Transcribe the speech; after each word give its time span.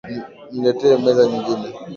Nileete 0.51 0.87
meza 1.03 1.21
nyingine 1.29 1.67